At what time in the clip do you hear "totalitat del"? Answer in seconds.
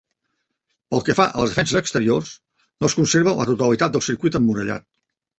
3.49-4.03